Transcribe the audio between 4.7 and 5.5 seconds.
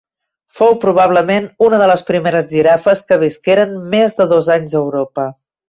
a Europa.